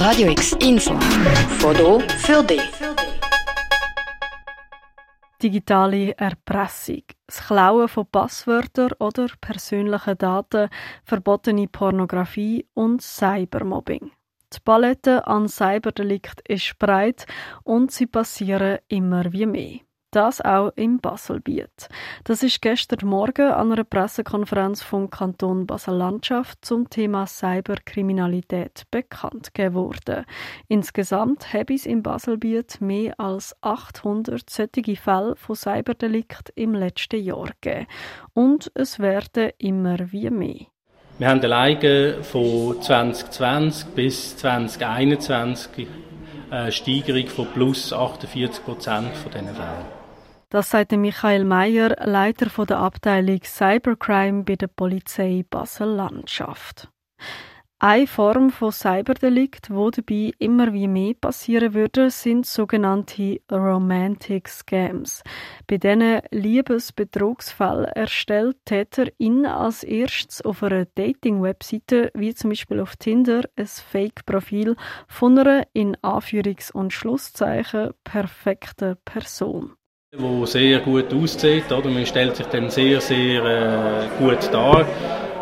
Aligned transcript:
Radio 0.00 0.30
X 0.30 0.56
Info. 0.60 0.98
Foto 1.58 2.00
für 2.24 2.42
dich. 2.42 2.62
Digitale 5.42 6.16
Erpressung, 6.16 7.02
das 7.26 7.46
Klauen 7.46 7.86
von 7.86 8.06
Passwörtern 8.06 8.92
oder 8.98 9.26
persönlichen 9.42 10.16
Daten, 10.16 10.70
verbotene 11.04 11.68
Pornografie 11.68 12.66
und 12.72 13.02
Cybermobbing. 13.02 14.10
Die 14.54 14.60
Palette 14.64 15.26
an 15.26 15.48
Cyberdelikt 15.48 16.48
ist 16.48 16.78
breit 16.78 17.26
und 17.62 17.92
sie 17.92 18.06
passieren 18.06 18.78
immer 18.88 19.30
wie 19.34 19.44
mehr. 19.44 19.80
Das 20.12 20.40
auch 20.40 20.72
im 20.74 20.98
Baselbiet. 20.98 21.88
Das 22.24 22.42
ist 22.42 22.60
gestern 22.60 23.08
Morgen 23.08 23.52
an 23.52 23.70
einer 23.70 23.84
Pressekonferenz 23.84 24.82
vom 24.82 25.08
Kanton 25.08 25.68
Basel-Landschaft 25.68 26.64
zum 26.64 26.90
Thema 26.90 27.28
Cyberkriminalität 27.28 28.86
bekannt 28.90 29.54
geworden. 29.54 30.24
Insgesamt 30.66 31.52
habe 31.52 31.74
es 31.74 31.86
im 31.86 32.02
Baselbiet 32.02 32.80
mehr 32.80 33.20
als 33.20 33.54
800 33.60 34.50
solche 34.50 34.96
Fälle 34.96 35.36
von 35.36 35.54
Cyberdelikt 35.54 36.52
im 36.56 36.74
letzten 36.74 37.22
Jahr 37.22 37.50
gegeben. 37.60 37.86
Und 38.32 38.72
es 38.74 38.98
werden 38.98 39.52
immer 39.58 40.10
wie 40.10 40.30
mehr. 40.30 40.66
Wir 41.18 41.28
haben 41.28 41.40
alleine 41.40 42.24
von 42.24 42.82
2020 42.82 43.88
bis 43.90 44.36
2021 44.38 45.86
eine 46.50 46.72
Steigerung 46.72 47.28
von 47.28 47.46
plus 47.52 47.92
48 47.92 48.64
Prozent 48.64 49.16
von 49.16 49.30
diesen 49.30 49.54
Fällen. 49.54 49.99
Das 50.52 50.68
sagte 50.68 50.96
Michael 50.96 51.44
Meyer, 51.44 51.94
Leiter 52.04 52.64
der 52.66 52.78
Abteilung 52.78 53.38
Cybercrime 53.44 54.42
bei 54.42 54.56
der 54.56 54.66
Polizei 54.66 55.44
Basel-Landschaft. 55.48 56.88
Eine 57.78 58.08
Form 58.08 58.50
von 58.50 58.72
Cyberdelikt, 58.72 59.70
wo 59.70 59.90
dabei 59.90 60.32
immer 60.40 60.72
wie 60.72 60.88
mehr 60.88 61.14
passieren 61.14 61.72
würde, 61.72 62.10
sind 62.10 62.46
sogenannte 62.46 63.40
Romantic 63.50 64.48
Scams. 64.48 65.22
Bei 65.68 65.78
diesen 65.78 66.20
Liebesbetrugsfällen 66.32 67.84
erstellt 67.84 68.56
Täter 68.64 69.06
in 69.18 69.46
als 69.46 69.84
erstes 69.84 70.42
auf 70.42 70.64
einer 70.64 70.84
Dating-Webseite, 70.84 72.10
wie 72.14 72.34
zum 72.34 72.50
Beispiel 72.50 72.80
auf 72.80 72.96
Tinder, 72.96 73.42
ein 73.54 73.66
Fake-Profil 73.68 74.74
von 75.06 75.38
einer 75.38 75.64
in 75.74 75.94
Anführungs- 75.98 76.72
und 76.72 76.92
Schlusszeichen 76.92 77.92
perfekten 78.02 78.96
Person 79.04 79.76
wo 80.16 80.44
sehr 80.44 80.80
gut 80.80 81.12
aussieht. 81.14 81.70
Oder? 81.70 81.88
Man 81.88 82.06
stellt 82.06 82.36
sich 82.36 82.46
dann 82.46 82.70
sehr, 82.70 83.00
sehr 83.00 83.44
äh, 83.44 84.08
gut 84.18 84.52
dar 84.52 84.86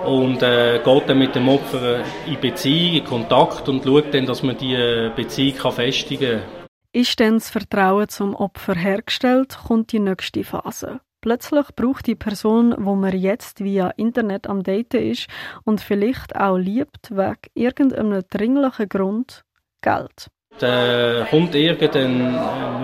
und 0.07 0.43
äh, 0.43 0.81
geht 0.85 1.09
dann 1.09 1.19
mit 1.19 1.35
dem 1.35 1.49
Opfer 1.49 2.05
in 2.27 2.41
Beziehung, 2.41 2.97
in 2.97 3.05
Kontakt 3.05 3.69
und 3.69 3.85
schaut 3.85 4.13
dann, 4.13 4.27
dass 4.27 4.43
man 4.43 4.57
die 4.59 5.11
Beziehung 5.17 5.57
kann 5.57 5.73
festigen 5.73 6.41
kann. 6.41 6.69
Ist 6.93 7.21
dann 7.21 7.35
das 7.35 7.51
Vertrauen 7.51 8.09
zum 8.09 8.35
Opfer 8.35 8.75
hergestellt, 8.75 9.59
kommt 9.67 9.93
die 9.93 10.01
nächste 10.01 10.45
Phase. 10.45 11.01
Plötzlich 11.21 11.67
braucht 11.75 12.07
die 12.07 12.15
Person, 12.15 12.75
wo 12.79 12.95
man 12.95 13.17
jetzt 13.17 13.63
via 13.63 13.91
Internet 13.97 14.47
am 14.47 14.63
Daten 14.63 15.03
ist 15.03 15.27
und 15.65 15.81
vielleicht 15.81 16.37
auch 16.37 16.57
liebt, 16.57 17.11
wegen 17.11 17.37
irgendeinem 17.55 18.23
dringlichen 18.31 18.89
Grund 18.89 19.45
Geld. 19.83 20.29
Dann 20.59 21.27
kommt 21.29 21.55
irgendeine 21.55 22.41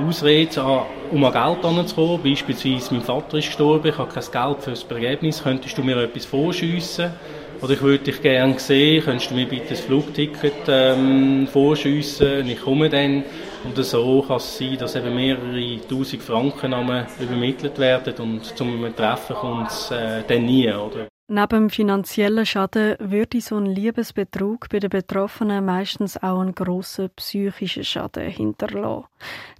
Ausrede 0.06 0.82
um 1.10 1.24
an 1.24 1.32
Geld 1.32 1.64
anzukommen. 1.64 2.20
Beispielsweise, 2.22 2.94
mein 2.94 3.02
Vater 3.02 3.38
ist 3.38 3.46
gestorben, 3.46 3.88
ich 3.88 3.98
habe 3.98 4.12
kein 4.12 4.24
Geld 4.30 4.62
für 4.62 4.70
das 4.70 4.84
Begräbnis, 4.84 5.42
könntest 5.42 5.76
du 5.76 5.82
mir 5.82 5.96
etwas 5.96 6.24
vorschiessen? 6.24 7.12
Oder 7.60 7.72
ich 7.72 7.82
würde 7.82 8.04
dich 8.04 8.20
gerne 8.20 8.58
sehen, 8.58 9.02
könntest 9.04 9.30
du 9.30 9.34
mir 9.34 9.46
bitte 9.46 9.70
das 9.70 9.80
Flugticket 9.80 10.68
ähm, 10.68 11.46
vorschiessen? 11.50 12.48
Ich 12.48 12.60
komme 12.60 12.90
dann. 12.90 13.24
Und 13.64 13.82
so 13.82 14.22
kann 14.22 14.36
es 14.36 14.58
sein, 14.58 14.76
dass 14.78 14.94
eben 14.94 15.14
mehrere 15.14 15.80
tausend 15.88 16.22
Franken 16.22 16.74
übermittelt 17.18 17.78
werden 17.78 18.14
und 18.18 18.44
zum 18.44 18.94
Treffen 18.94 19.36
kommt 19.36 19.70
es 19.70 19.90
äh, 19.90 20.22
dann 20.28 20.44
nie. 20.44 20.70
Oder? 20.70 21.13
Neben 21.26 21.70
finanziellen 21.70 22.44
Schaden 22.44 22.96
würde 23.00 23.40
so 23.40 23.56
ein 23.56 23.64
Liebesbetrug 23.64 24.68
bei 24.68 24.78
den 24.78 24.90
Betroffenen 24.90 25.64
meistens 25.64 26.22
auch 26.22 26.40
einen 26.40 26.54
grossen 26.54 27.08
psychischen 27.16 27.82
Schaden 27.82 28.28
hinterlassen. 28.28 29.06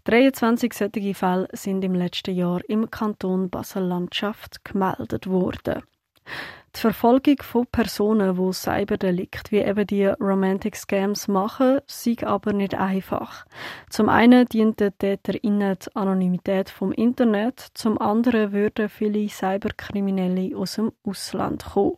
23 0.05 0.75
solche 0.75 1.15
Fälle 1.15 1.49
sind 1.53 1.83
im 1.83 1.95
letzten 1.95 2.35
Jahr 2.35 2.61
im 2.69 2.91
Kanton 2.91 3.49
Basel-Landschaft 3.49 4.63
gemeldet 4.63 5.27
worden. 5.27 5.83
Die 6.77 6.81
Verfolgung 6.81 7.37
von 7.41 7.67
Personen, 7.67 8.37
die 8.37 8.53
Cyberdelikt 8.53 9.53
wie 9.53 9.59
eben 9.59 9.87
die 9.87 10.07
Romantic 10.07 10.75
Scams 10.75 11.29
machen, 11.29 11.79
sei 11.87 12.17
aber 12.23 12.53
nicht 12.53 12.75
einfach. 12.75 13.47
Zum 13.91 14.09
einen 14.09 14.47
dient 14.47 14.81
den 14.81 14.91
TäterInnen 14.99 15.77
die 15.79 15.95
Anonymität 15.95 16.71
vom 16.71 16.91
Internet, 16.91 17.61
zum 17.75 18.01
anderen 18.01 18.53
würden 18.53 18.89
viele 18.89 19.29
Cyberkriminelle 19.29 20.57
aus 20.57 20.75
dem 20.75 20.91
Ausland 21.05 21.65
kommen. 21.65 21.95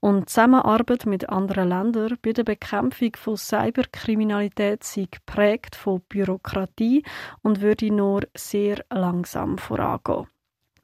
Und 0.00 0.28
Zusammenarbeit 0.28 1.06
mit 1.06 1.28
anderen 1.28 1.68
Ländern 1.68 2.18
bei 2.20 2.32
der 2.32 2.44
Bekämpfung 2.44 3.12
von 3.14 3.36
Cyberkriminalität 3.36 4.82
sei 4.82 5.06
geprägt 5.08 5.76
von 5.76 6.02
Bürokratie 6.08 7.04
und 7.42 7.60
würde 7.60 7.92
nur 7.92 8.22
sehr 8.34 8.84
langsam 8.90 9.56
vorangehen. 9.56 10.26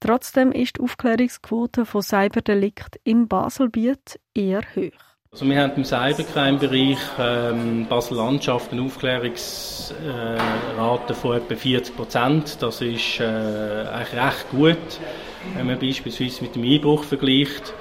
Trotzdem 0.04 0.50
ist 0.50 0.78
die 0.78 0.80
Aufklärungsquote 0.80 1.86
von 1.86 2.02
Cyberdelikt 2.02 2.98
im 3.04 3.28
Baselbiet 3.28 4.18
eher 4.34 4.62
hoch. 4.74 4.90
Also 5.30 5.46
wir 5.46 5.62
haben 5.62 5.74
im 5.76 5.84
Cybercrime-Bereich 5.84 6.98
ähm, 7.20 7.86
Basel-Landschaft 7.88 8.72
eine 8.72 8.82
Aufklärungsrate 8.82 11.14
von 11.14 11.36
etwa 11.36 11.54
40 11.54 11.96
Prozent. 11.96 12.60
Das 12.60 12.80
ist 12.80 13.20
äh, 13.20 13.24
eigentlich 13.24 14.20
recht 14.20 14.50
gut, 14.50 14.98
wenn 15.54 15.68
man 15.68 15.78
beispielsweise 15.78 16.42
mit 16.42 16.56
dem 16.56 16.64
Einbruch 16.64 17.04
vergleicht. 17.04 17.72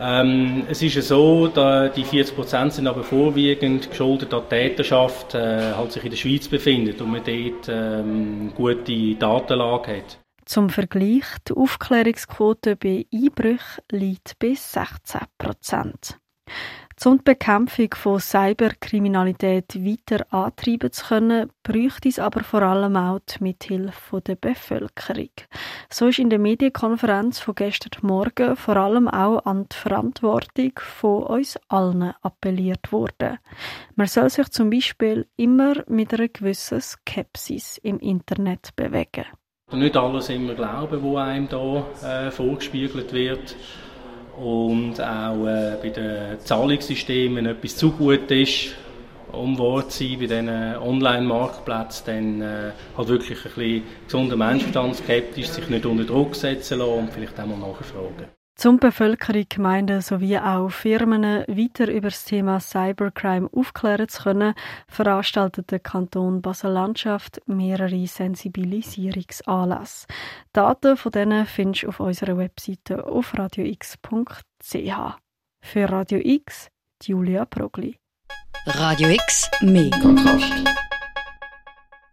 Ähm, 0.00 0.62
es 0.70 0.80
ist 0.80 0.94
ja 0.94 1.02
so, 1.02 1.48
dass 1.48 1.92
die 1.94 2.04
40 2.04 2.36
Prozent 2.36 2.74
sind 2.74 2.86
aber 2.86 3.02
vorwiegend 3.02 3.90
geschuldet 3.90 4.32
an 4.32 4.42
die 4.44 4.50
Täterschaft, 4.54 5.34
äh, 5.34 5.72
halt 5.72 5.90
sich 5.90 6.04
in 6.04 6.10
der 6.10 6.18
Schweiz 6.18 6.46
befindet 6.46 7.00
und 7.00 7.10
man 7.10 7.24
dort 7.24 7.68
ähm, 7.68 8.52
gute 8.54 9.16
Datenlage 9.16 9.96
hat. 9.96 10.18
Zum 10.46 10.70
Vergleich, 10.70 11.24
die 11.48 11.54
Aufklärungsquote 11.54 12.76
bei 12.76 13.04
Einbrüchen 13.12 13.82
liegt 13.90 14.38
bei 14.38 14.54
16 14.54 15.22
Prozent. 15.38 16.20
Um 17.04 17.18
die 17.18 17.24
Bekämpfung 17.24 17.92
von 17.94 18.20
Cyberkriminalität 18.20 19.74
weiter 19.74 20.24
antreiben 20.32 20.92
zu 20.92 21.04
können, 21.06 21.50
bräuchte 21.64 22.08
es 22.08 22.20
aber 22.20 22.44
vor 22.44 22.62
allem 22.62 22.96
auch 22.96 23.18
die 23.18 23.42
Mithilfe 23.42 24.20
der 24.20 24.36
Bevölkerung. 24.36 25.30
So 25.90 26.06
ist 26.06 26.20
in 26.20 26.30
der 26.30 26.38
Medienkonferenz 26.38 27.40
von 27.40 27.56
gestern 27.56 28.06
Morgen 28.06 28.54
vor 28.54 28.76
allem 28.76 29.08
auch 29.08 29.44
an 29.44 29.66
die 29.68 29.76
Verantwortung 29.76 30.72
von 30.78 31.24
uns 31.24 31.58
allen 31.68 32.14
appelliert 32.22 32.92
worden. 32.92 33.38
Man 33.96 34.06
soll 34.06 34.30
sich 34.30 34.48
zum 34.50 34.70
Beispiel 34.70 35.26
immer 35.36 35.74
mit 35.88 36.14
einer 36.14 36.28
gewissen 36.28 36.80
Skepsis 36.80 37.78
im 37.78 37.98
Internet 37.98 38.74
bewegen. 38.76 39.26
Nicht 39.72 39.96
alles 39.96 40.28
immer 40.28 40.54
glauben, 40.54 41.02
was 41.02 41.26
einem 41.26 41.48
da 41.48 41.84
äh, 42.04 42.30
vorgespiegelt 42.30 43.12
wird. 43.12 43.56
Und 44.38 45.00
auch 45.00 45.44
äh, 45.44 45.76
bei 45.82 45.88
den 45.88 46.38
Zahlungssystemen, 46.38 47.38
wenn 47.38 47.46
etwas 47.46 47.76
zu 47.76 47.90
gut 47.90 48.30
ist, 48.30 48.76
um 49.32 49.58
Wort 49.58 49.90
zu 49.90 50.04
sein, 50.04 50.18
bei 50.20 50.26
diesen 50.26 50.48
Online-Marktplätzen, 50.48 52.06
dann 52.06 52.42
äh, 52.42 52.72
halt 52.96 53.08
wirklich 53.08 53.38
ein 53.38 53.52
bisschen 53.52 53.82
gesunder 54.04 54.36
Menschenverstand, 54.36 54.96
skeptisch, 54.96 55.48
sich 55.48 55.68
nicht 55.68 55.84
unter 55.84 56.04
Druck 56.04 56.36
setzen 56.36 56.78
lassen 56.78 56.92
und 56.92 57.12
vielleicht 57.12 57.40
auch 57.40 57.46
mal 57.46 57.58
nachfragen. 57.58 58.28
Zum 58.56 58.78
Bevölkerung, 58.78 59.44
Gemeinden 59.50 60.00
sowie 60.00 60.38
auch 60.38 60.70
Firmen 60.70 61.44
weiter 61.46 61.92
über 61.92 62.08
das 62.08 62.24
Thema 62.24 62.58
Cybercrime 62.58 63.50
aufklären 63.52 64.08
zu 64.08 64.22
können, 64.22 64.54
veranstaltet 64.88 65.70
der 65.70 65.78
Kanton 65.78 66.40
Basel-Landschaft 66.40 67.42
mehrere 67.46 68.06
Sensibilisierungsanlässe. 68.06 70.06
Daten 70.54 70.96
von 70.96 71.12
denen 71.12 71.44
findest 71.44 71.82
du 71.82 71.88
auf 71.88 72.00
unserer 72.00 72.38
Webseite 72.38 73.04
auf 73.04 73.36
radiox.ch. 73.36 74.00
Für 75.60 75.90
Radio 75.90 76.18
X, 76.24 76.68
Julia 77.02 77.44
Progli. 77.44 77.98
Radio 78.64 79.10
X, 79.10 79.50
mehr 79.60 79.90
Kontrast. 79.90 80.64